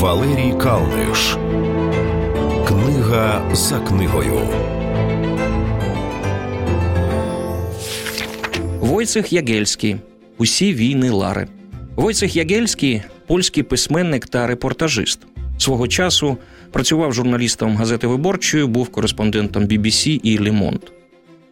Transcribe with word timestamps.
Валерій 0.00 0.54
Калниш. 0.62 1.36
Книга 2.68 3.54
за 3.54 3.80
книгою. 3.80 4.48
Войцех 8.80 9.32
Ягельський. 9.32 9.96
Усі 10.38 10.74
війни 10.74 11.10
Лари. 11.10 11.48
Войцех 11.96 12.36
Ягельський 12.36 13.02
польський 13.26 13.62
письменник 13.62 14.26
та 14.26 14.46
репортажист. 14.46 15.20
Свого 15.58 15.88
часу 15.88 16.36
працював 16.72 17.12
журналістом 17.12 17.76
газети 17.76 18.06
Виборчої, 18.06 18.66
був 18.66 18.88
кореспондентом 18.88 19.64
BBC 19.64 20.20
і 20.22 20.38
Лемонт. 20.38 20.92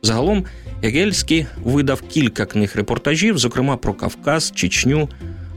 Загалом 0.03 0.45
Ягельський 0.83 1.47
видав 1.65 2.03
кілька 2.03 2.47
книг 2.47 2.73
репортажів, 2.75 3.39
зокрема 3.39 3.77
про 3.77 3.95
Кавказ, 3.95 4.53
Чечню, 4.55 5.09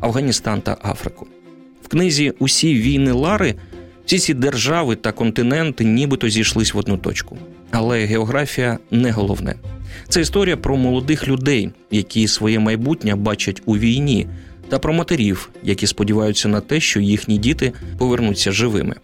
Афганістан 0.01 0.61
та 0.61 0.77
Африку. 0.83 1.27
Книзі 1.91 2.33
Усі 2.39 2.73
війни 2.73 3.11
Лари 3.11 3.55
всі 4.05 4.19
ці 4.19 4.33
держави 4.33 4.95
та 4.95 5.11
континенти 5.11 5.83
нібито 5.83 6.29
зійшлись 6.29 6.73
в 6.73 6.77
одну 6.77 6.97
точку. 6.97 7.37
Але 7.71 8.05
географія 8.05 8.77
не 8.91 9.11
головне. 9.11 9.55
Це 10.09 10.21
історія 10.21 10.57
про 10.57 10.77
молодих 10.77 11.27
людей, 11.27 11.69
які 11.91 12.27
своє 12.27 12.59
майбутнє 12.59 13.15
бачать 13.15 13.61
у 13.65 13.77
війні, 13.77 14.27
та 14.69 14.79
про 14.79 14.93
матерів, 14.93 15.49
які 15.63 15.87
сподіваються 15.87 16.47
на 16.49 16.61
те, 16.61 16.79
що 16.79 16.99
їхні 16.99 17.37
діти 17.37 17.73
повернуться 17.97 18.51
живими. 18.51 18.95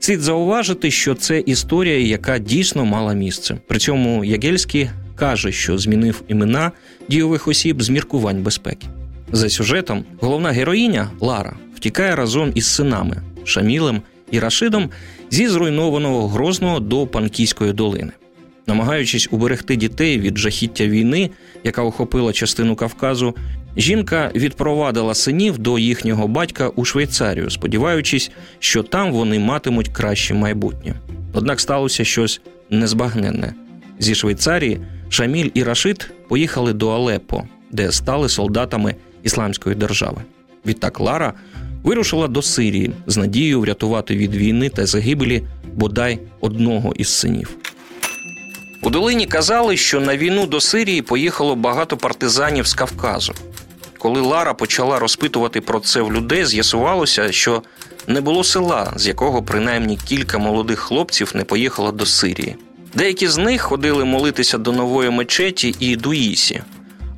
Слід 0.00 0.20
зауважити, 0.20 0.90
що 0.90 1.14
це 1.14 1.40
історія, 1.40 1.98
яка 1.98 2.38
дійсно 2.38 2.84
мала 2.84 3.14
місце. 3.14 3.58
При 3.66 3.78
цьому 3.78 4.24
Ягельський 4.24 4.90
каже, 5.16 5.52
що 5.52 5.78
змінив 5.78 6.22
імена 6.28 6.72
дійових 7.08 7.48
осіб 7.48 7.82
з 7.82 7.88
міркувань 7.88 8.42
безпеки. 8.42 8.86
За 9.32 9.48
сюжетом 9.48 10.04
головна 10.20 10.50
героїня 10.50 11.10
Лара 11.20 11.56
втікає 11.76 12.16
разом 12.16 12.52
із 12.54 12.66
синами 12.66 13.22
Шамілем 13.44 14.02
і 14.30 14.38
Рашидом 14.38 14.90
зі 15.30 15.48
зруйнованого 15.48 16.28
Грозного 16.28 16.80
до 16.80 17.06
Панкійської 17.06 17.72
долини. 17.72 18.12
Намагаючись 18.66 19.28
уберегти 19.30 19.76
дітей 19.76 20.20
від 20.20 20.38
жахіття 20.38 20.86
війни, 20.86 21.30
яка 21.64 21.82
охопила 21.82 22.32
частину 22.32 22.76
Кавказу, 22.76 23.34
жінка 23.76 24.30
відпровадила 24.34 25.14
синів 25.14 25.58
до 25.58 25.78
їхнього 25.78 26.28
батька 26.28 26.68
у 26.68 26.84
Швейцарію, 26.84 27.50
сподіваючись, 27.50 28.30
що 28.58 28.82
там 28.82 29.12
вони 29.12 29.38
матимуть 29.38 29.88
краще 29.88 30.34
майбутнє. 30.34 30.94
Однак 31.32 31.60
сталося 31.60 32.04
щось 32.04 32.40
незбагненне. 32.70 33.54
Зі 33.98 34.14
Швейцарії 34.14 34.80
Шаміль 35.08 35.50
і 35.54 35.62
Рашид 35.62 36.10
поїхали 36.28 36.72
до 36.72 36.88
Алеппо, 36.88 37.44
де 37.70 37.92
стали 37.92 38.28
солдатами 38.28 38.94
Ісламської 39.22 39.76
держави. 39.76 40.22
Відтак 40.66 41.00
Лара 41.00 41.32
вирушила 41.82 42.28
до 42.28 42.42
Сирії 42.42 42.90
з 43.06 43.16
надією 43.16 43.60
врятувати 43.60 44.16
від 44.16 44.34
війни 44.34 44.68
та 44.68 44.86
загибелі 44.86 45.42
бодай 45.74 46.18
одного 46.40 46.92
із 46.96 47.08
синів. 47.08 47.56
У 48.82 48.90
долині 48.90 49.26
казали, 49.26 49.76
що 49.76 50.00
на 50.00 50.16
війну 50.16 50.46
до 50.46 50.60
Сирії 50.60 51.02
поїхало 51.02 51.56
багато 51.56 51.96
партизанів 51.96 52.66
з 52.66 52.74
Кавказу. 52.74 53.32
Коли 53.98 54.20
Лара 54.20 54.54
почала 54.54 54.98
розпитувати 54.98 55.60
про 55.60 55.80
це 55.80 56.00
в 56.00 56.12
людей, 56.12 56.44
з'ясувалося, 56.44 57.32
що 57.32 57.62
не 58.06 58.20
було 58.20 58.44
села, 58.44 58.92
з 58.96 59.06
якого 59.06 59.42
принаймні 59.42 59.98
кілька 60.08 60.38
молодих 60.38 60.78
хлопців 60.78 61.32
не 61.34 61.44
поїхало 61.44 61.92
до 61.92 62.06
Сирії. 62.06 62.56
Деякі 62.94 63.28
з 63.28 63.36
них 63.36 63.62
ходили 63.62 64.04
молитися 64.04 64.58
до 64.58 64.72
нової 64.72 65.10
мечеті 65.10 65.74
і 65.80 65.96
Дуїсі. 65.96 66.62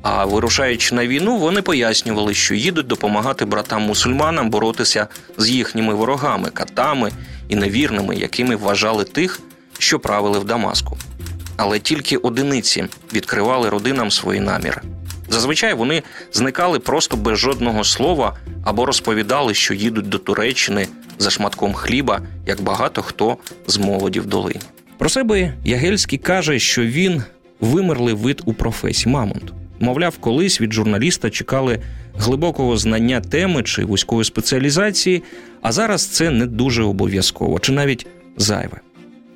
А 0.01 0.25
вирушаючи 0.25 0.95
на 0.95 1.07
війну, 1.07 1.37
вони 1.37 1.61
пояснювали, 1.61 2.33
що 2.33 2.55
їдуть 2.55 2.87
допомагати 2.87 3.45
братам-мусульманам 3.45 4.49
боротися 4.49 5.07
з 5.37 5.49
їхніми 5.49 5.93
ворогами, 5.93 6.49
катами 6.49 7.11
і 7.49 7.55
невірними, 7.55 8.15
якими 8.15 8.55
вважали 8.55 9.03
тих, 9.03 9.39
що 9.79 9.99
правили 9.99 10.39
в 10.39 10.43
Дамаску. 10.43 10.97
Але 11.57 11.79
тільки 11.79 12.17
одиниці 12.17 12.85
відкривали 13.13 13.69
родинам 13.69 14.11
свої 14.11 14.39
наміри. 14.39 14.81
Зазвичай 15.29 15.73
вони 15.73 16.03
зникали 16.33 16.79
просто 16.79 17.17
без 17.17 17.37
жодного 17.37 17.83
слова 17.83 18.37
або 18.65 18.85
розповідали, 18.85 19.53
що 19.53 19.73
їдуть 19.73 20.09
до 20.09 20.17
Туреччини 20.17 20.87
за 21.19 21.29
шматком 21.29 21.73
хліба, 21.73 22.21
як 22.45 22.61
багато 22.61 23.01
хто 23.01 23.37
з 23.67 23.77
молоді 23.77 24.19
в 24.19 24.25
долині. 24.25 24.61
Про 24.97 25.09
себе 25.09 25.53
Ягельський 25.63 26.19
каже, 26.19 26.59
що 26.59 26.81
він 26.81 27.23
вимерлий 27.59 28.13
вид 28.13 28.41
у 28.45 28.53
професії 28.53 29.13
Мамонт. 29.13 29.53
Мовляв, 29.79 30.17
колись 30.17 30.61
від 30.61 30.73
журналіста 30.73 31.29
чекали 31.29 31.79
глибокого 32.17 32.77
знання 32.77 33.21
теми 33.21 33.63
чи 33.63 33.85
вузької 33.85 34.23
спеціалізації, 34.23 35.23
а 35.61 35.71
зараз 35.71 36.05
це 36.05 36.29
не 36.29 36.45
дуже 36.45 36.83
обов'язково 36.83 37.59
чи 37.59 37.71
навіть 37.71 38.07
зайве. 38.37 38.79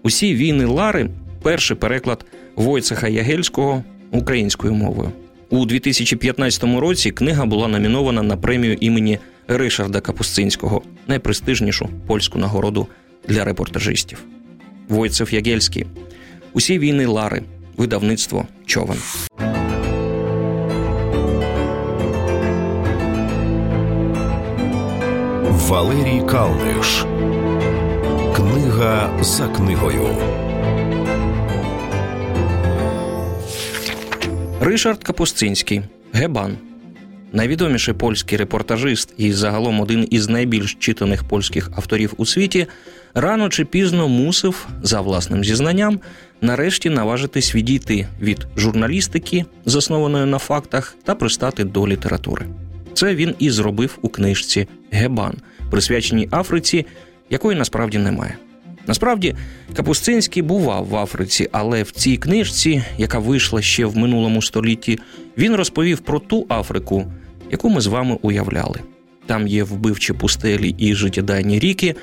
Усі 0.04 0.36
війни 0.36 0.66
Лари 0.66 1.10
перший 1.42 1.78
переклад 1.78 2.26
Войцеха 2.56 3.08
Ягельського 3.08 3.84
українською 4.12 4.74
мовою. 4.74 5.12
У 5.50 5.66
2015 5.66 6.64
році 6.64 7.12
книга 7.12 7.46
була 7.46 7.68
номінована 7.68 8.22
на 8.24 8.38
премію 8.38 8.78
імені 8.80 9.20
Ришарда 9.48 10.02
Капустинського, 10.02 10.82
найпрестижнішу 11.08 11.90
польську 12.08 12.40
нагороду 12.40 12.88
для 13.28 13.44
репортажистів. 13.44 14.24
Войцев 14.90 15.34
Ягельський. 15.34 15.86
Усі 16.54 16.80
війни 16.80 17.06
Лари. 17.06 17.42
Видавництво 17.78 18.48
Човен. 18.66 18.98
Валерій 25.68 26.22
Калниш. 26.30 27.06
Книга 28.36 29.24
за 29.24 29.48
книгою. 29.48 30.08
Ришард 34.62 35.04
Капустинський. 35.04 35.82
Гебан. 36.14 36.58
Найвідоміший 37.34 37.94
польський 37.94 38.38
репортажист 38.38 39.14
і 39.18 39.34
загалом 39.34 39.82
один 39.82 40.08
із 40.12 40.30
найбільш 40.30 40.78
читаних 40.80 41.24
польських 41.24 41.72
авторів 41.76 42.14
у 42.18 42.26
світі, 42.26 42.68
рано 43.14 43.50
чи 43.50 43.66
пізно 43.66 44.08
мусив, 44.08 44.68
за 44.82 45.02
власним 45.02 45.44
зізнанням, 45.44 46.00
нарешті 46.42 46.90
наважитись 46.90 47.56
відійти 47.56 48.08
від 48.22 48.48
журналістики, 48.58 49.46
заснованої 49.66 50.26
на 50.26 50.38
фактах, 50.38 50.96
та 51.04 51.16
пристати 51.16 51.64
до 51.64 51.88
літератури. 51.88 52.46
Це 52.94 53.16
він 53.16 53.36
і 53.40 53.50
зробив 53.50 53.98
у 54.02 54.10
книжці 54.10 54.68
Гебан, 54.92 55.34
присвяченій 55.74 56.28
Африці, 56.32 56.86
якої 57.30 57.58
насправді 57.58 57.98
немає. 57.98 58.38
Насправді, 58.88 59.36
Капустинський 59.76 60.44
бував 60.44 60.86
в 60.86 60.96
Африці, 60.96 61.50
але 61.52 61.84
в 61.84 61.92
цій 61.92 62.18
книжці, 62.18 62.84
яка 62.98 63.20
вийшла 63.20 63.62
ще 63.62 63.86
в 63.86 63.98
минулому 63.98 64.42
столітті, 64.42 65.00
він 65.38 65.56
розповів 65.56 66.00
про 66.00 66.20
ту 66.20 66.46
Африку, 66.50 67.12
яку 67.52 67.70
ми 67.70 67.82
з 67.82 67.88
вами 67.88 68.18
уявляли. 68.22 68.80
Там 69.26 69.48
є 69.48 69.64
вбивчі 69.64 70.14
пустелі 70.14 70.76
і 70.78 70.96
життєдайні 70.96 71.60
ріки, 71.60 71.96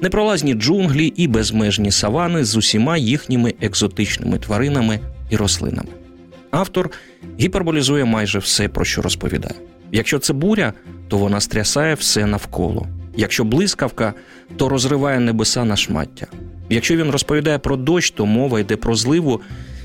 непролазні 0.00 0.54
джунглі 0.54 1.06
і 1.06 1.26
безмежні 1.26 1.90
савани 1.90 2.44
з 2.44 2.56
усіма 2.56 2.96
їхніми 2.96 3.54
екзотичними 3.60 4.38
тваринами 4.38 5.00
і 5.30 5.36
рослинами. 5.36 5.90
Автор 6.50 6.90
гіперболізує 7.40 8.04
майже 8.04 8.38
все, 8.38 8.68
про 8.68 8.84
що 8.84 9.02
розповідає. 9.02 9.54
Якщо 9.92 10.18
це 10.18 10.32
буря, 10.32 10.72
то 11.08 11.18
вона 11.18 11.40
стрясає 11.40 11.94
все 11.94 12.26
навколо. 12.26 12.86
Якщо 13.18 13.44
блискавка, 13.44 14.14
то 14.56 14.68
розриває 14.68 15.20
небеса 15.20 15.64
на 15.64 15.76
шмаття. 15.76 16.26
Якщо 16.68 16.96
він 16.96 17.10
розповідає 17.10 17.58
про 17.58 17.76
дощ, 17.76 18.10
то 18.10 18.26
мова 18.26 18.60
йде 18.60 18.76
про 18.76 18.94
зливу, 18.94 19.40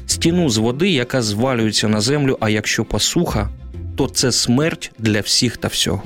стіну 0.06 0.50
з 0.50 0.58
води, 0.58 0.90
яка 0.90 1.22
звалюється 1.22 1.88
на 1.88 2.02
землю. 2.02 2.38
А 2.40 2.50
якщо 2.50 2.86
посуха, 2.86 3.50
то 3.98 4.08
це 4.08 4.32
смерть 4.32 4.92
для 5.00 5.22
всіх 5.22 5.58
та 5.58 5.68
всього. 5.68 6.04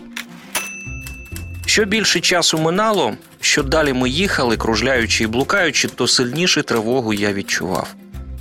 Що 1.66 1.86
більше 1.86 2.20
часу 2.20 2.58
минало, 2.58 3.14
що 3.42 3.64
далі 3.64 3.94
ми 3.94 4.10
їхали, 4.10 4.58
кружляючи 4.58 5.24
і 5.24 5.28
блукаючи, 5.28 5.88
то 5.88 6.08
сильніше 6.08 6.64
тривогу 6.64 7.14
я 7.14 7.34
відчував. 7.34 7.96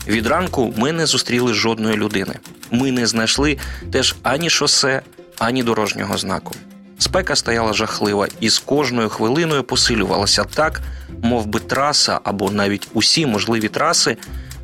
Від 0.09 0.27
ранку 0.27 0.75
ми 0.77 0.93
не 0.93 1.07
зустріли 1.07 1.55
жодної 1.55 1.97
людини. 1.97 2.35
Ми 2.71 2.93
не 2.93 3.07
знайшли 3.07 3.59
теж 3.93 4.17
ані 4.23 4.51
шосе, 4.51 5.03
ані 5.39 5.63
дорожнього 5.63 6.19
знаку. 6.19 6.55
Спека 6.99 7.37
стояла 7.37 7.73
жахлива 7.73 8.29
і 8.41 8.49
з 8.49 8.59
кожною 8.59 9.09
хвилиною 9.09 9.65
посилювалася 9.65 10.45
так, 10.45 10.83
мов 11.23 11.47
би 11.47 11.61
траса 11.61 12.21
або 12.25 12.51
навіть 12.51 12.89
усі 12.93 13.27
можливі 13.27 13.69
траси 13.69 14.17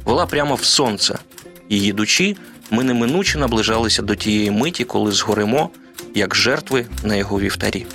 вела 0.05 0.26
прямо 0.26 0.55
в 0.55 0.64
сонце, 0.64 1.19
і 1.69 1.81
їдучи, 1.81 2.37
ми 2.70 2.84
неминуче 2.84 3.38
наближалися 3.38 4.02
до 4.02 4.14
тієї 4.14 4.50
миті, 4.50 4.84
коли 4.84 5.12
згоримо, 5.12 5.70
як 6.14 6.34
жертви 6.34 6.87
на 7.05 7.14
його 7.14 7.40
вівтарі. 7.40 7.87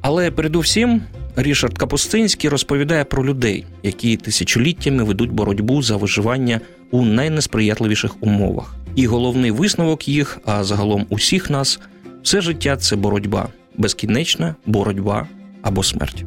Але 0.00 0.30
передусім 0.30 1.02
Рішард 1.36 1.78
Капустинський 1.78 2.50
розповідає 2.50 3.04
про 3.04 3.26
людей, 3.26 3.66
які 3.82 4.16
тисячоліттями 4.16 5.04
ведуть 5.04 5.32
боротьбу 5.32 5.82
за 5.82 5.96
виживання 5.96 6.60
у 6.90 7.02
найнесприятливіших 7.02 8.22
умовах. 8.22 8.74
І 8.96 9.06
головний 9.06 9.50
висновок 9.50 10.08
їх, 10.08 10.38
а 10.44 10.64
загалом 10.64 11.06
усіх 11.08 11.50
нас, 11.50 11.80
все 12.22 12.40
життя 12.40 12.76
це 12.76 12.96
боротьба, 12.96 13.48
безкінечна 13.76 14.54
боротьба 14.66 15.28
або 15.62 15.82
смерть. 15.82 16.24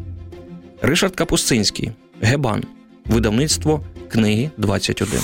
Ришард 0.82 1.16
Капустинський 1.16 1.92
Гебан. 2.22 2.64
Видавництво 3.06 3.82
книги 4.10 4.52
21. 4.58 5.20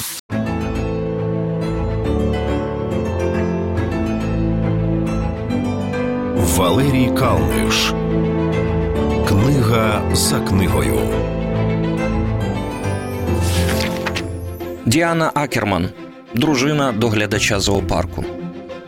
Валерій 6.35 7.11
Калниш. 7.17 7.93
Книга 9.27 10.15
за 10.15 10.39
книгою. 10.39 10.99
Діана 14.85 15.31
Акерман, 15.33 15.89
дружина 16.35 16.91
доглядача 16.91 17.59
зоопарку. 17.59 18.25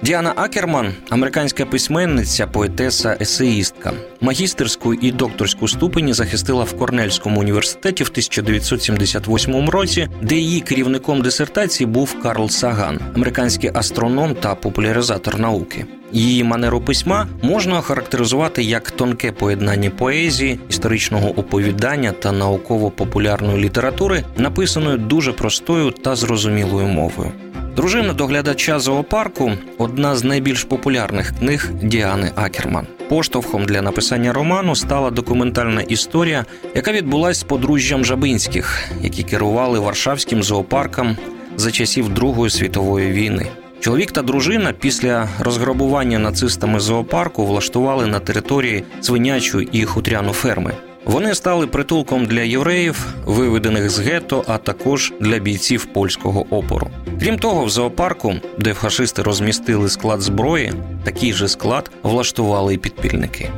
Діана 0.03 0.33
Акерман, 0.35 0.93
американська 1.09 1.65
письменниця, 1.65 2.47
поетеса, 2.47 3.17
есеїстка, 3.21 3.93
магістерську 4.21 4.93
і 4.93 5.11
докторську 5.11 5.67
ступені 5.67 6.13
захистила 6.13 6.63
в 6.63 6.77
Корнельському 6.77 7.39
університеті 7.39 8.03
в 8.03 8.07
1978 8.07 9.69
році, 9.69 10.07
де 10.21 10.35
її 10.35 10.61
керівником 10.61 11.21
дисертації 11.21 11.87
був 11.87 12.19
Карл 12.21 12.49
Саган, 12.49 12.99
американський 13.15 13.71
астроном 13.73 14.35
та 14.35 14.55
популяризатор 14.55 15.39
науки. 15.39 15.85
Її 16.11 16.43
манеру 16.43 16.81
письма 16.81 17.27
можна 17.41 17.79
охарактеризувати 17.79 18.63
як 18.63 18.91
тонке 18.91 19.31
поєднання 19.31 19.89
поезії, 19.89 20.59
історичного 20.69 21.29
оповідання 21.29 22.11
та 22.11 22.31
науково-популярної 22.31 23.63
літератури, 23.63 24.23
написаної 24.37 24.97
дуже 24.97 25.33
простою 25.33 25.91
та 25.91 26.15
зрозумілою 26.15 26.87
мовою. 26.87 27.31
Дружина 27.75 28.13
доглядача 28.13 28.79
зоопарку 28.79 29.51
одна 29.77 30.15
з 30.15 30.23
найбільш 30.23 30.63
популярних 30.63 31.33
книг 31.39 31.69
Діани 31.83 32.31
Акерман. 32.35 32.87
Поштовхом 33.09 33.65
для 33.65 33.81
написання 33.81 34.33
роману 34.33 34.75
стала 34.75 35.11
документальна 35.11 35.81
історія, 35.81 36.45
яка 36.75 36.91
відбулася 36.91 37.39
з 37.39 37.43
подружжям 37.43 38.05
Жабинських, 38.05 38.83
які 39.01 39.23
керували 39.23 39.79
Варшавським 39.79 40.43
зоопарком 40.43 41.17
за 41.55 41.71
часів 41.71 42.09
Другої 42.09 42.49
світової 42.51 43.11
війни. 43.11 43.47
Чоловік 43.79 44.11
та 44.11 44.21
дружина 44.21 44.73
після 44.79 45.29
розграбування 45.39 46.19
нацистами 46.19 46.79
зоопарку 46.79 47.45
влаштували 47.45 48.07
на 48.07 48.19
території 48.19 48.83
свинячу 49.01 49.61
і 49.61 49.85
хутряну 49.85 50.33
ферми. 50.33 50.73
Вони 51.05 51.35
стали 51.35 51.67
притулком 51.67 52.25
для 52.25 52.41
євреїв, 52.41 53.07
виведених 53.25 53.89
з 53.89 53.99
гетто, 53.99 54.43
а 54.47 54.57
також 54.57 55.13
для 55.19 55.39
бійців 55.39 55.85
польського 55.85 56.45
опору. 56.49 56.89
Крім 57.19 57.39
того, 57.39 57.65
в 57.65 57.69
зоопарку, 57.69 58.35
де 58.59 58.73
фашисти 58.73 59.21
розмістили 59.21 59.89
склад 59.89 60.21
зброї, 60.21 60.73
такий 61.03 61.33
же 61.33 61.47
склад 61.47 61.91
влаштували 62.03 62.73
і 62.73 62.77
підпільники. 62.77 63.49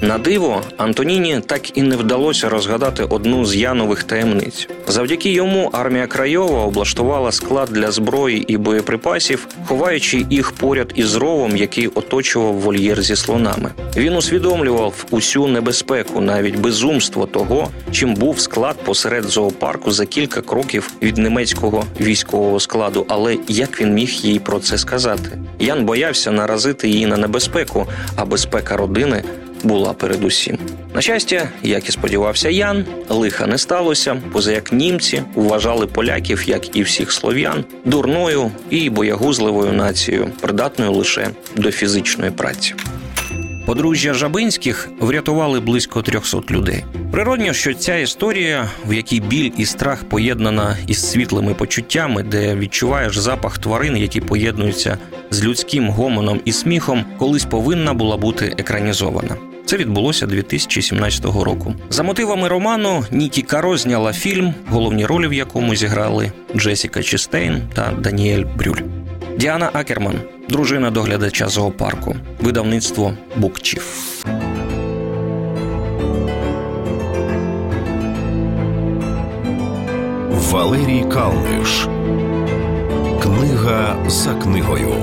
На 0.00 0.18
диво 0.18 0.62
Антоніні 0.76 1.40
так 1.46 1.78
і 1.78 1.82
не 1.82 1.96
вдалося 1.96 2.48
розгадати 2.48 3.04
одну 3.04 3.46
з 3.46 3.56
янових 3.56 4.02
таємниць. 4.04 4.68
Завдяки 4.88 5.30
йому 5.30 5.70
армія 5.72 6.06
Крайова 6.06 6.64
облаштувала 6.64 7.32
склад 7.32 7.68
для 7.72 7.90
зброї 7.90 8.44
і 8.48 8.56
боєприпасів, 8.56 9.46
ховаючи 9.66 10.26
їх 10.30 10.52
поряд 10.52 10.92
із 10.94 11.14
ровом, 11.14 11.56
який 11.56 11.86
оточував 11.86 12.54
вольєр 12.54 13.02
зі 13.02 13.16
слонами. 13.16 13.70
Він 13.96 14.16
усвідомлював 14.16 15.04
усю 15.10 15.46
небезпеку, 15.46 16.20
навіть 16.20 16.56
безумство 16.56 17.26
того, 17.26 17.68
чим 17.92 18.14
був 18.14 18.40
склад 18.40 18.76
посеред 18.84 19.24
зоопарку 19.24 19.90
за 19.90 20.06
кілька 20.06 20.40
кроків 20.40 20.92
від 21.02 21.18
німецького 21.18 21.84
військового 22.00 22.60
складу. 22.60 23.06
Але 23.08 23.36
як 23.48 23.80
він 23.80 23.94
міг 23.94 24.08
їй 24.08 24.38
про 24.38 24.60
це 24.60 24.78
сказати? 24.78 25.38
Ян 25.58 25.84
боявся 25.84 26.30
наразити 26.30 26.88
її 26.88 27.06
на 27.06 27.16
небезпеку, 27.16 27.86
а 28.16 28.24
безпека 28.24 28.76
родини 28.76 29.22
була 29.62 29.92
передусім. 29.92 30.58
На 30.94 31.00
щастя, 31.00 31.48
як 31.62 31.88
і 31.88 31.92
сподівався 31.92 32.48
Ян, 32.48 32.84
лиха 33.08 33.46
не 33.46 33.58
сталося, 33.58 34.22
поза 34.32 34.52
як 34.52 34.72
німці 34.72 35.22
вважали 35.34 35.86
поляків, 35.86 36.48
як 36.48 36.76
і 36.76 36.82
всіх 36.82 37.12
слов'ян, 37.12 37.64
дурною 37.84 38.50
і 38.70 38.90
боягузливою 38.90 39.72
нацією, 39.72 40.28
придатною 40.40 40.92
лише 40.92 41.28
до 41.56 41.70
фізичної 41.70 42.30
праці. 42.30 42.74
Подружжя 43.68 44.14
Жабинських 44.14 44.88
врятували 45.00 45.60
близько 45.60 46.02
300 46.02 46.42
людей. 46.50 46.84
Природньо, 47.12 47.52
що 47.52 47.74
ця 47.74 47.96
історія, 47.96 48.70
в 48.86 48.92
якій 48.92 49.20
біль 49.20 49.50
і 49.56 49.66
страх 49.66 50.04
поєднана 50.04 50.76
із 50.86 51.10
світлими 51.10 51.54
почуттями, 51.54 52.22
де 52.22 52.54
відчуваєш 52.54 53.18
запах 53.18 53.58
тварин, 53.58 53.96
які 53.96 54.20
поєднуються 54.20 54.98
з 55.30 55.44
людським 55.44 55.88
гомоном 55.88 56.40
і 56.44 56.52
сміхом, 56.52 57.04
колись 57.18 57.44
повинна 57.44 57.94
була 57.94 58.16
бути 58.16 58.54
екранізована. 58.58 59.47
Це 59.68 59.76
відбулося 59.76 60.26
2017 60.26 61.24
року. 61.24 61.74
За 61.90 62.02
мотивами 62.02 62.48
роману 62.48 63.04
Нікі 63.10 63.42
Каро 63.42 63.76
зняла 63.76 64.12
фільм, 64.12 64.54
головні 64.68 65.06
ролі 65.06 65.28
в 65.28 65.32
якому 65.32 65.74
зіграли 65.74 66.32
Джесіка 66.56 67.02
Чистейн 67.02 67.62
та 67.74 67.92
Даніель 67.98 68.44
Брюль. 68.58 68.80
Діана 69.36 69.70
Акерман, 69.72 70.14
дружина 70.48 70.90
доглядача 70.90 71.48
зоопарку, 71.48 72.16
видавництво 72.40 73.14
Букчів. 73.36 73.84
Валерій 80.30 81.04
Калниш. 81.12 81.88
Книга 83.22 83.96
за 84.06 84.34
книгою. 84.34 84.94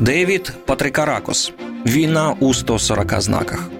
Девід 0.00 0.52
Патрикаракос. 0.66 1.52
Війна 1.86 2.34
у 2.40 2.54
140 2.54 3.20
знаках. 3.20 3.70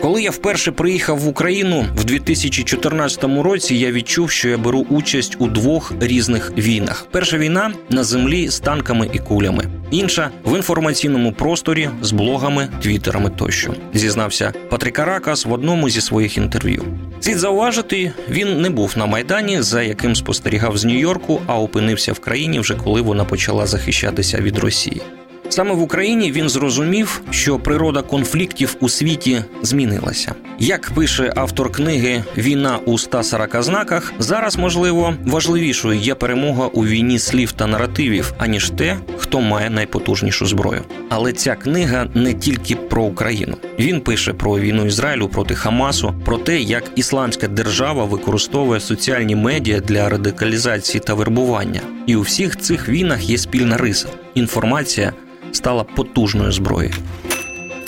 Коли 0.00 0.22
я 0.22 0.30
вперше 0.30 0.72
приїхав 0.72 1.18
в 1.18 1.28
Україну 1.28 1.86
в 1.96 2.04
2014 2.04 3.24
році, 3.24 3.74
я 3.76 3.92
відчув, 3.92 4.30
що 4.30 4.48
я 4.48 4.58
беру 4.58 4.86
участь 4.90 5.36
у 5.38 5.46
двох 5.46 5.92
різних 6.00 6.52
війнах: 6.58 7.06
перша 7.10 7.38
війна 7.38 7.72
на 7.90 8.04
землі 8.04 8.48
з 8.48 8.60
танками 8.60 9.10
і 9.12 9.18
кулями, 9.18 9.64
інша 9.90 10.30
в 10.44 10.56
інформаційному 10.56 11.32
просторі 11.32 11.90
з 12.02 12.12
блогами, 12.12 12.68
твіттерами 12.82 13.30
тощо. 13.30 13.74
Зізнався 13.94 14.52
Патрик 14.70 14.98
Аракас 14.98 15.46
в 15.46 15.52
одному 15.52 15.90
зі 15.90 16.00
своїх 16.00 16.36
інтерв'ю. 16.36 16.84
Слід 17.20 17.38
зауважити, 17.38 18.12
він 18.30 18.60
не 18.60 18.70
був 18.70 18.94
на 18.96 19.06
майдані, 19.06 19.62
за 19.62 19.82
яким 19.82 20.16
спостерігав 20.16 20.78
з 20.78 20.84
Нью-Йорку, 20.84 21.40
а 21.46 21.58
опинився 21.58 22.12
в 22.12 22.18
країні 22.18 22.60
вже 22.60 22.74
коли 22.74 23.00
вона 23.00 23.24
почала 23.24 23.66
захищатися 23.66 24.38
від 24.38 24.58
Росії. 24.58 25.02
Саме 25.48 25.74
в 25.74 25.82
Україні 25.82 26.32
він 26.32 26.48
зрозумів, 26.48 27.22
що 27.30 27.58
природа 27.58 28.02
конфліктів 28.02 28.76
у 28.80 28.88
світі 28.88 29.44
змінилася. 29.62 30.34
Як 30.58 30.90
пише 30.94 31.32
автор 31.36 31.72
книги 31.72 32.24
Війна 32.36 32.78
у 32.84 32.98
140 32.98 33.62
знаках, 33.62 34.12
зараз 34.18 34.56
можливо 34.56 35.14
важливішою 35.26 35.98
є 36.00 36.14
перемога 36.14 36.66
у 36.66 36.86
війні 36.86 37.18
слів 37.18 37.52
та 37.52 37.66
наративів, 37.66 38.32
аніж 38.38 38.70
те, 38.70 38.96
хто 39.18 39.40
має 39.40 39.70
найпотужнішу 39.70 40.46
зброю. 40.46 40.82
Але 41.08 41.32
ця 41.32 41.54
книга 41.54 42.06
не 42.14 42.34
тільки 42.34 42.76
про 42.76 43.02
Україну. 43.02 43.56
Він 43.78 44.00
пише 44.00 44.32
про 44.32 44.58
війну 44.58 44.86
Ізраїлю 44.86 45.28
проти 45.28 45.54
Хамасу, 45.54 46.14
про 46.24 46.38
те, 46.38 46.60
як 46.60 46.84
ісламська 46.96 47.48
держава 47.48 48.04
використовує 48.04 48.80
соціальні 48.80 49.36
медіа 49.36 49.80
для 49.80 50.08
радикалізації 50.08 51.02
та 51.06 51.14
вербування. 51.14 51.80
І 52.06 52.16
у 52.16 52.20
всіх 52.20 52.56
цих 52.56 52.88
війнах 52.88 53.30
є 53.30 53.38
спільна 53.38 53.76
риса 53.76 54.08
інформація 54.34 55.12
стала 55.52 55.84
потужною 55.84 56.52
зброєю. 56.52 56.94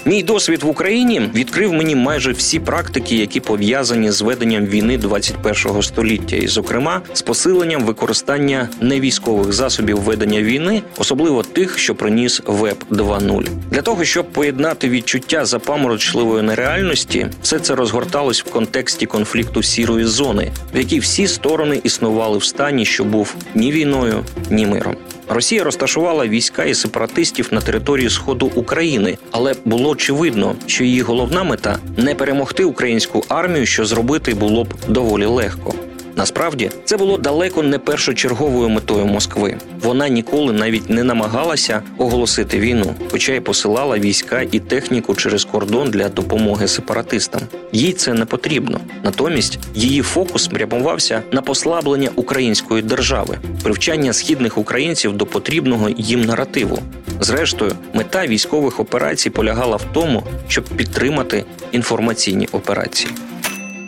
Мій 0.04 0.22
досвід 0.22 0.62
в 0.62 0.68
Україні 0.68 1.30
відкрив 1.34 1.72
мені 1.72 1.96
майже 1.96 2.32
всі 2.32 2.58
практики, 2.58 3.16
які 3.16 3.40
пов'язані 3.40 4.10
з 4.10 4.22
веденням 4.22 4.66
війни 4.66 4.98
21-го 4.98 5.82
століття, 5.82 6.36
і, 6.36 6.46
зокрема, 6.46 7.02
з 7.12 7.22
посиленням 7.22 7.84
використання 7.84 8.68
невійськових 8.80 9.52
засобів 9.52 10.00
ведення 10.00 10.42
війни, 10.42 10.82
особливо 10.98 11.42
тих, 11.42 11.78
що 11.78 11.94
приніс 11.94 12.42
Веб 12.46 12.84
2.0. 12.90 13.46
Для 13.70 13.82
того 13.82 14.04
щоб 14.04 14.26
поєднати 14.26 14.88
відчуття 14.88 15.44
запаморочливої 15.44 16.42
нереальності, 16.42 17.26
все 17.42 17.58
це 17.58 17.74
розгорталось 17.74 18.44
в 18.44 18.50
контексті 18.50 19.06
конфлікту 19.06 19.62
сірої 19.62 20.04
зони, 20.04 20.52
в 20.74 20.78
якій 20.78 20.98
всі 20.98 21.26
сторони 21.26 21.80
існували 21.84 22.38
в 22.38 22.44
стані, 22.44 22.84
що 22.84 23.04
був 23.04 23.34
ні 23.54 23.72
війною, 23.72 24.24
ні 24.50 24.66
миром. 24.66 24.96
Росія 25.32 25.64
розташувала 25.64 26.26
війська 26.26 26.64
і 26.64 26.74
сепаратистів 26.74 27.48
на 27.50 27.60
території 27.60 28.10
сходу 28.10 28.50
України, 28.54 29.18
але 29.30 29.54
було 29.64 29.90
очевидно, 29.90 30.54
що 30.66 30.84
її 30.84 31.00
головна 31.00 31.44
мета 31.44 31.78
не 31.96 32.14
перемогти 32.14 32.64
українську 32.64 33.24
армію, 33.28 33.66
що 33.66 33.84
зробити 33.84 34.34
було 34.34 34.64
б 34.64 34.74
доволі 34.88 35.24
легко. 35.24 35.69
Насправді 36.20 36.70
це 36.84 36.96
було 36.96 37.18
далеко 37.18 37.62
не 37.62 37.78
першочерговою 37.78 38.68
метою 38.68 39.06
Москви. 39.06 39.56
Вона 39.82 40.08
ніколи 40.08 40.52
навіть 40.52 40.90
не 40.90 41.04
намагалася 41.04 41.82
оголосити 41.98 42.58
війну, 42.58 42.94
хоча 43.10 43.32
й 43.32 43.40
посилала 43.40 43.98
війська 43.98 44.42
і 44.52 44.58
техніку 44.58 45.14
через 45.14 45.44
кордон 45.44 45.90
для 45.90 46.08
допомоги 46.08 46.68
сепаратистам. 46.68 47.40
Їй 47.72 47.92
це 47.92 48.14
не 48.14 48.24
потрібно. 48.24 48.80
Натомість 49.04 49.58
її 49.74 50.02
фокус 50.02 50.44
спрямувався 50.44 51.22
на 51.32 51.42
послаблення 51.42 52.10
української 52.16 52.82
держави, 52.82 53.38
привчання 53.62 54.12
східних 54.12 54.58
українців 54.58 55.12
до 55.12 55.26
потрібного 55.26 55.90
їм 55.96 56.24
наративу. 56.24 56.78
Зрештою, 57.20 57.72
мета 57.94 58.26
військових 58.26 58.80
операцій 58.80 59.30
полягала 59.30 59.76
в 59.76 59.84
тому, 59.92 60.22
щоб 60.48 60.64
підтримати 60.64 61.44
інформаційні 61.72 62.48
операції. 62.52 63.10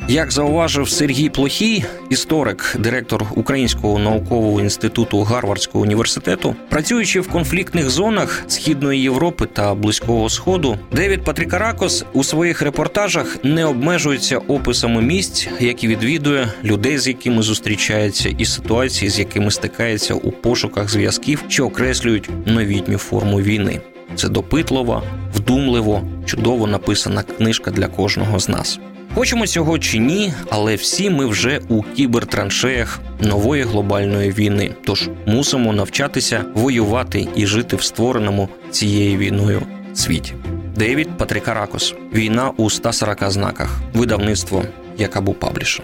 Як 0.09 0.33
зауважив 0.33 0.89
Сергій 0.89 1.29
Плохій, 1.29 1.85
історик, 2.11 2.77
директор 2.79 3.25
Українського 3.35 3.99
наукового 3.99 4.61
інституту 4.61 5.23
Гарвардського 5.23 5.85
університету, 5.85 6.57
працюючи 6.69 7.21
в 7.21 7.29
конфліктних 7.29 7.91
зонах 7.91 8.45
Східної 8.47 9.03
Європи 9.03 9.47
та 9.53 9.75
Близького 9.75 10.31
Сходу, 10.31 10.79
Девід 10.93 11.25
Патрікаракос 11.25 12.05
у 12.13 12.25
своїх 12.25 12.63
репортажах 12.63 13.37
не 13.45 13.65
обмежується 13.65 14.39
описами 14.39 15.03
місць, 15.03 15.49
які 15.61 15.89
відвідує 15.89 16.53
людей, 16.65 16.99
з 16.99 17.09
якими 17.09 17.43
зустрічається, 17.43 18.29
і 18.39 18.45
ситуації, 18.45 19.11
з 19.11 19.19
якими 19.19 19.51
стикається 19.51 20.15
у 20.15 20.31
пошуках 20.31 20.91
зв'язків, 20.91 21.45
що 21.49 21.67
окреслюють 21.67 22.31
новітню 22.47 22.99
форму 22.99 23.41
війни. 23.41 23.81
Це 24.15 24.29
допитлива, 24.29 25.03
вдумливо, 25.35 26.03
чудово 26.27 26.67
написана 26.67 27.23
книжка 27.23 27.71
для 27.71 27.87
кожного 27.87 28.39
з 28.39 28.49
нас. 28.49 28.81
Хочемо 29.15 29.47
цього 29.47 29.79
чи 29.79 29.99
ні, 29.99 30.33
але 30.51 30.75
всі 30.75 31.11
ми 31.11 31.27
вже 31.27 31.61
у 31.69 31.83
кібертраншеях 31.83 33.01
нової 33.21 33.63
глобальної 33.63 34.31
війни. 34.31 34.75
Тож 34.85 35.09
мусимо 35.27 35.73
навчатися 35.73 36.45
воювати 36.55 37.29
і 37.37 37.47
жити 37.47 37.77
в 37.77 37.83
створеному 37.83 38.49
цією 38.71 39.19
війною 39.19 39.63
світі. 39.95 40.35
Девід 40.77 41.19
Патрікаракос. 41.19 41.95
Війна 42.15 42.51
у 42.57 42.71
140 42.71 43.31
знаках. 43.31 43.81
Видавництво 43.95 44.63
Якабу 44.99 45.33
Пабліша. 45.33 45.83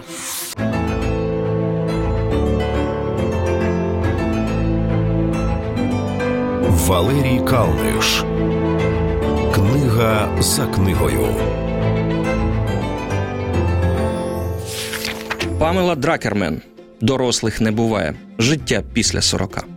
Валерій 6.69 7.41
Калниш. 7.49 8.23
Книга 9.53 10.29
за 10.39 10.65
книгою. 10.65 11.27
Памела 15.59 15.95
Дракермен. 15.95 16.61
Дорослих 17.01 17.61
не 17.61 17.71
буває. 17.71 18.15
Життя 18.37 18.83
після 18.93 19.21
40. 19.21 19.67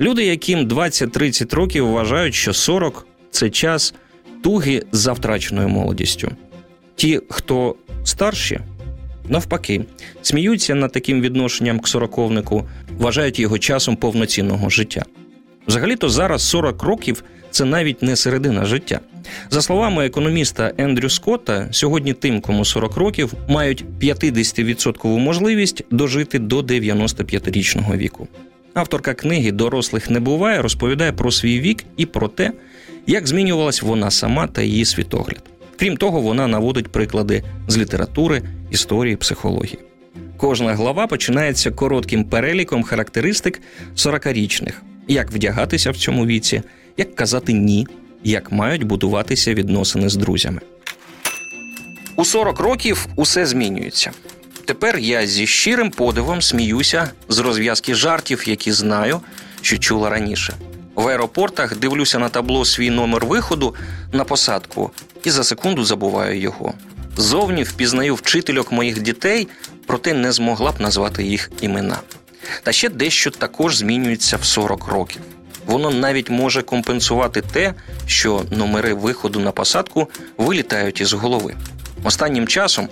Люди, 0.00 0.24
яким 0.24 0.68
20-30 0.68 1.54
років, 1.56 1.88
вважають, 1.88 2.34
що 2.34 2.52
40– 2.52 3.06
це 3.30 3.50
час 3.50 3.94
туги 4.42 4.82
за 4.92 5.12
втраченою 5.12 5.68
молодістю. 5.68 6.30
Ті, 6.96 7.20
хто 7.30 7.74
старші, 8.04 8.60
навпаки, 9.28 9.84
сміються 10.22 10.74
над 10.74 10.92
таким 10.92 11.20
відношенням 11.20 11.80
к 11.80 11.86
сороковнику, 11.86 12.64
вважають 12.98 13.38
його 13.38 13.58
часом 13.58 13.96
повноцінного 13.96 14.70
життя. 14.70 15.04
Взагалі-то 15.68 16.08
зараз 16.08 16.42
40 16.42 16.82
років 16.82 17.24
це 17.50 17.64
навіть 17.64 18.02
не 18.02 18.16
середина 18.16 18.64
життя. 18.64 19.00
За 19.50 19.62
словами 19.62 20.06
економіста 20.06 20.72
Ендрю 20.78 21.08
Скотта, 21.08 21.68
сьогодні 21.70 22.12
тим, 22.12 22.40
кому 22.40 22.64
40 22.64 22.96
років, 22.96 23.32
мають 23.48 23.84
50% 24.00 25.18
можливість 25.18 25.84
дожити 25.90 26.38
до 26.38 26.60
95-річного 26.60 27.96
віку. 27.96 28.28
Авторка 28.74 29.14
книги 29.14 29.52
Дорослих 29.52 30.10
не 30.10 30.20
буває 30.20 30.62
розповідає 30.62 31.12
про 31.12 31.30
свій 31.30 31.60
вік 31.60 31.84
і 31.96 32.06
про 32.06 32.28
те, 32.28 32.52
як 33.06 33.26
змінювалась 33.26 33.82
вона 33.82 34.10
сама 34.10 34.46
та 34.46 34.62
її 34.62 34.84
світогляд. 34.84 35.42
Крім 35.76 35.96
того, 35.96 36.20
вона 36.20 36.46
наводить 36.46 36.88
приклади 36.88 37.44
з 37.68 37.78
літератури, 37.78 38.42
історії, 38.70 39.16
психології. 39.16 39.78
Кожна 40.36 40.74
глава 40.74 41.06
починається 41.06 41.70
коротким 41.70 42.24
переліком 42.24 42.82
характеристик 42.82 43.60
40-річних, 43.96 44.72
як 45.08 45.30
вдягатися 45.30 45.90
в 45.90 45.96
цьому 45.96 46.26
віці, 46.26 46.62
як 46.96 47.14
казати 47.14 47.52
ні, 47.52 47.86
як 48.24 48.52
мають 48.52 48.82
будуватися 48.82 49.54
відносини 49.54 50.08
з 50.08 50.16
друзями. 50.16 50.60
У 52.16 52.24
40 52.24 52.60
років 52.60 53.06
усе 53.16 53.46
змінюється. 53.46 54.12
Тепер 54.64 54.98
я 54.98 55.26
зі 55.26 55.46
щирим 55.46 55.90
подивом 55.90 56.42
сміюся 56.42 57.10
з 57.28 57.38
розв'язки 57.38 57.94
жартів, 57.94 58.48
які 58.48 58.72
знаю, 58.72 59.20
що 59.62 59.78
чула 59.78 60.10
раніше. 60.10 60.54
В 60.94 61.08
аеропортах 61.08 61.76
дивлюся 61.76 62.18
на 62.18 62.28
табло 62.28 62.64
свій 62.64 62.90
номер 62.90 63.26
виходу 63.26 63.74
на 64.12 64.24
посадку 64.24 64.90
і 65.24 65.30
за 65.30 65.44
секунду 65.44 65.84
забуваю 65.84 66.40
його. 66.40 66.74
Зовні 67.16 67.62
впізнаю 67.62 68.14
вчительок 68.14 68.72
моїх 68.72 69.02
дітей, 69.02 69.48
проте 69.86 70.14
не 70.14 70.32
змогла 70.32 70.72
б 70.72 70.80
назвати 70.80 71.24
їх 71.24 71.50
імена. 71.60 71.98
Та 72.62 72.72
ще 72.72 72.88
дещо 72.88 73.30
також 73.30 73.76
змінюється 73.76 74.36
в 74.36 74.44
40 74.44 74.88
років. 74.88 75.22
Воно 75.66 75.90
навіть 75.90 76.30
може 76.30 76.62
компенсувати 76.62 77.42
те, 77.42 77.74
що 78.06 78.42
номери 78.50 78.94
виходу 78.94 79.40
на 79.40 79.52
посадку 79.52 80.08
вилітають 80.38 81.00
із 81.00 81.12
голови. 81.12 81.54
Останнім 82.04 82.46
часом, 82.46 82.88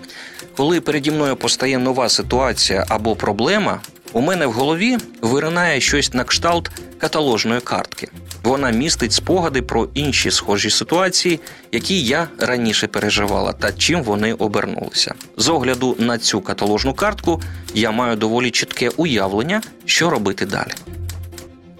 коли 0.57 0.81
переді 0.81 1.11
мною 1.11 1.37
постає 1.37 1.79
нова 1.79 2.09
ситуація 2.09 2.87
або 2.89 3.17
проблема, 3.17 3.81
у 4.13 4.21
мене 4.21 4.47
в 4.47 4.53
голові 4.53 4.99
виринає 5.23 5.81
щось 5.81 6.15
на 6.15 6.25
кшталт 6.25 6.71
каталожної 6.99 7.61
картки. 7.61 8.09
Вона 8.47 8.71
містить 8.71 9.13
спогади 9.13 9.63
про 9.63 9.89
інші 9.95 10.31
схожі 10.31 10.71
ситуації, 10.71 11.41
які 11.73 12.03
я 12.03 12.29
раніше 12.39 12.87
переживала, 12.87 13.53
та 13.53 13.73
чим 13.73 14.03
вони 14.03 14.33
обернулися. 14.33 15.15
З 15.37 15.49
огляду 15.49 15.97
на 15.99 16.19
цю 16.19 16.41
каталожну 16.41 16.95
картку 16.95 17.43
я 17.75 17.91
маю 17.91 18.17
доволі 18.17 18.51
чітке 18.51 18.89
уявлення, 18.97 19.63
що 19.85 20.11
робити 20.11 20.47
далі. 20.47 20.73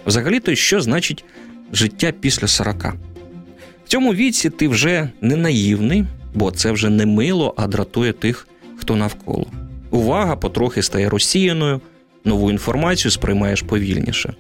Взагалі-то, 0.07 0.55
що 0.55 0.81
значить 0.81 1.25
життя 1.73 2.13
після 2.21 2.47
40? 2.47 2.85
В 3.85 3.89
цьому 3.89 4.15
віці 4.15 4.51
ти 4.51 4.69
вже 4.69 5.11
не 5.21 5.37
наївний, 5.37 6.05
бо 6.35 6.51
це 6.51 6.73
вже 6.73 6.91
не 6.91 7.07
мило, 7.07 7.55
а 7.57 7.67
дратує 7.67 8.13
тих, 8.13 8.49
хто 8.77 8.97
навколо. 8.97 9.47
Увага 9.91 10.37
потрохи 10.37 10.83
стає 10.83 11.09
розсіяною, 11.09 11.81
нову 12.27 12.51
інформацію 12.51 13.13
сприймаєш 13.13 13.63
повільніше. 13.63 14.35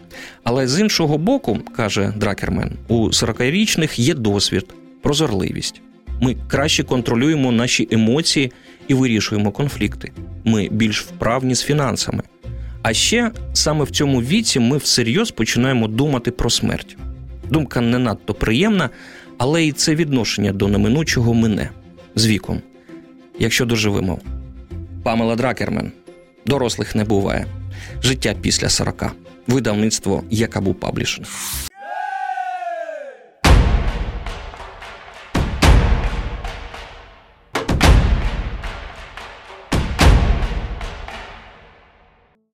Але 0.45 0.69
з 0.69 0.81
іншого 0.81 1.19
боку, 1.19 1.59
каже 1.76 2.12
Дракермен, 2.16 2.73
у 2.88 3.09
40-річних 3.09 4.00
є 4.00 4.14
досвід, 4.14 4.66
прозорливість. 5.02 5.81
Ми 6.21 6.37
краще 6.49 6.83
контролюємо 6.83 7.52
наші 7.52 7.88
емоції 7.90 8.52
і 8.88 8.95
вирішуємо 8.95 9.50
конфлікти. 9.50 10.12
Ми 10.45 10.69
більш 10.71 11.02
вправні 11.02 11.55
з 11.55 11.62
фінансами. 11.62 12.23
А 12.83 12.93
ще 12.93 13.31
саме 13.52 13.85
в 13.85 13.90
цьому 13.90 14.23
віці 14.23 14.61
ми 14.61 14.76
всерйоз 14.76 15.31
починаємо 15.31 15.88
думати 15.88 16.31
про 16.31 16.50
смерть. 16.50 16.97
Думка 17.50 17.81
не 17.81 17.99
надто 17.99 18.35
приємна, 18.35 18.90
але 19.38 19.64
і 19.64 19.73
це 19.73 19.95
відношення 19.95 20.52
до 20.52 20.69
неминучого 20.69 21.35
мине 21.35 21.71
з 22.14 22.26
віком, 22.26 22.61
якщо 23.38 23.64
доживемо. 23.64 24.19
Памела 25.02 25.37
Друкерман. 25.37 25.92
Дорослих 26.47 26.95
не 26.95 27.05
буває. 27.05 27.47
Життя 28.02 28.35
після 28.40 28.68
40. 28.68 29.04
Видавництво 29.47 30.25
Yakaboo 30.30 30.75
Publishing. 30.75 31.28